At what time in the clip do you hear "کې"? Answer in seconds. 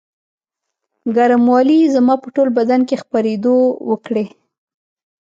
2.87-3.01